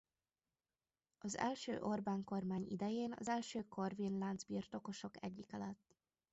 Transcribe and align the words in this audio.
Az 1.19 1.37
Első 1.37 1.81
Orbán-kormány 1.81 2.65
idején 2.69 3.13
az 3.19 3.27
első 3.27 3.63
Corvin-lánc-birtokosok 3.67 5.23
egyike 5.23 5.57
lett. 5.57 5.95